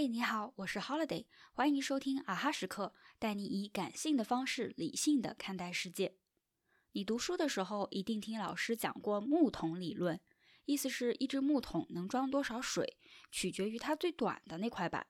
[0.00, 6.16] 嘿，你好，我是 Holiday，欢迎收听啊哈时刻，带你以感性的方式理性的看待世界。
[6.92, 10.18] 你读书的时候一定听老师讲过木桶理论，
[10.64, 12.96] 意思是一只木桶能装多少水，
[13.30, 15.06] 取决于它最短的那块板。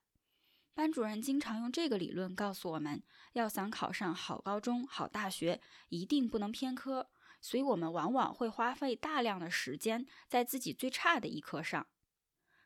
[0.74, 3.00] 班主任经常用这个理论告诉我们，
[3.34, 5.60] 要想考上好高中、好大学，
[5.90, 7.08] 一定不能偏科，
[7.40, 11.86] 所以我们往往会花费大量的时间在自己最差的一科上。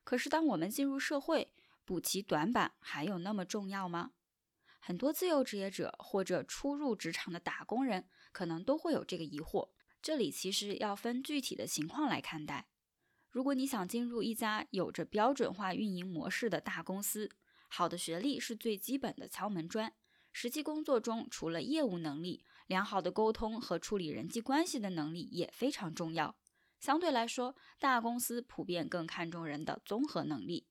[0.04, 1.52] 可是当我们进入社会，
[1.84, 4.12] 补齐短板还有那么重要吗？
[4.80, 9.70] 很多自由职业者或者初入职场的打工人可能都会有这个疑惑。
[10.02, 12.68] 这里其实要分具体的情况来看待。
[13.30, 17.30] 如果你想进入一家有着标准化运营模式的大公司，
[17.68, 19.92] 好的学历是最基本的敲门砖。
[20.30, 26.36] 实际工作中，除了业务能力，良好的沟通和处理人际关系的能力也非常重要。
[26.78, 30.66] 相对来说，大公司普遍更看重人的综合能力。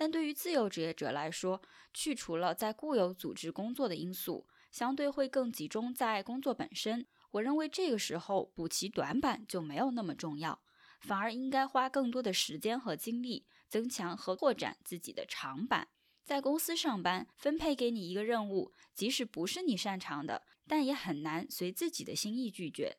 [0.00, 1.60] 但对于自由职业者来说，
[1.92, 7.06] 去除了在固有组织工作的因素，相对会更集中在工作本身。
[7.32, 10.62] 我认为这个时候补齐短板就没有那么重要，
[11.00, 15.88] 反而应该花更多的时间和精力增强和拓展自己的长板。
[16.24, 22.96] 在公司上班，分配给你一个任务，即使不是你擅长的，但也很难随自己的心意拒绝。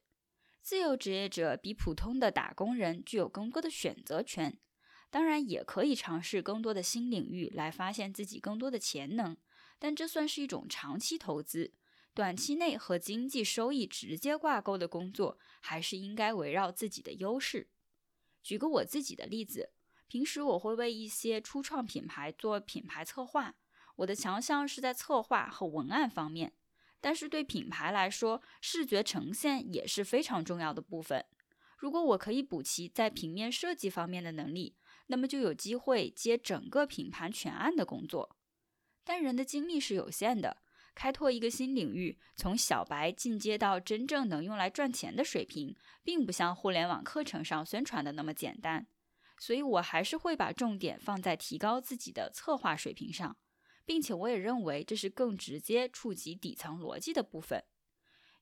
[0.61, 4.59] 自由职业者比普通的打工人具有更多的选择权。
[5.12, 9.38] 当然也可以尝试更多的新领域来发现自己更多的潜能，
[9.78, 11.73] 但这算是一种长期投资。
[12.14, 17.70] 短期内和经济收益直接挂钩的工作，还是应该围绕自己的优势。
[18.42, 19.72] 举个我自己的例子，
[20.08, 23.56] 平时我会为一些初创品牌做品牌策划，
[23.98, 26.53] 我的强项是在策划和文案方面，
[27.00, 31.25] 但是对品牌来说，视觉呈现也是非常重要的部分。
[31.78, 34.75] 如果我可以补齐在平面设计方面的能力，
[35.12, 38.38] 那么就有机会接整个品牌全案的工作。
[39.04, 40.62] 但人的精力是有限的，
[40.96, 48.88] 开拓一个新领域，从小白进阶到真正能用来赚钱的水平，并不像互联网课程上宣传的那么简单。
[49.38, 53.35] 所以，我还是会把重点放在提高自己的策划水平上，
[53.85, 57.62] 并且我也认为这是更直接触及底层逻辑的部分。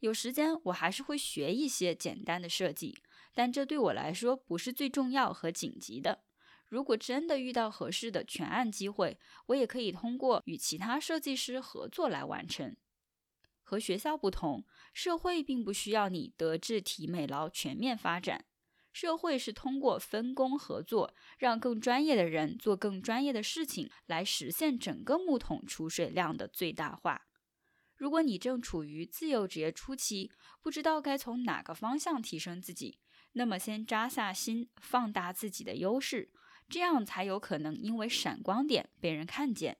[0.01, 3.01] 有时间，我还是会学一些简单的设计，
[3.33, 6.23] 但这对我来说不是最重要和紧急的。
[6.69, 12.75] 如果真的遇到合适的全案机会，我也可以通过与其他设计师合作来完成。
[13.63, 14.63] 和学校不同，
[14.93, 18.45] 社会并不需要你德智体美劳全面发展，
[18.91, 27.27] 社会是通过分工合作，让更专业的人做更专业的事情，来实现整个木桶出水量的最大化。
[27.95, 30.31] 如果你正处于自由职业初期，
[30.61, 32.99] 不知道该从哪个方向提升自己，
[33.33, 36.31] 那么先扎下心，放大自己的优势，
[36.69, 39.77] 这样才有可能因为闪光点被人看见。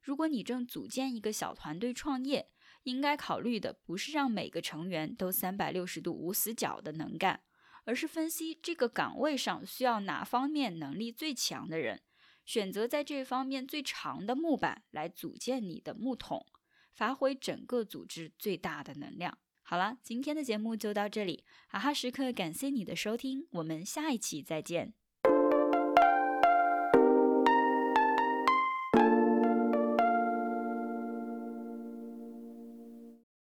[0.00, 2.50] 如果你正组建一个小团队创业，
[2.82, 7.42] 应该考虑的不是让每个成员都三百六十度无死角的能干，
[7.84, 12.02] 而是分析这个岗位上需要哪方面能力最强的人，
[12.44, 16.46] 选择在这方面最长的木板来组建你的木桶。
[16.92, 19.36] 发挥整个组织最大的能量。
[19.62, 24.94] 好了，今天的节目就到这里，哈哈时刻感谢你的收听，我们下一期再见。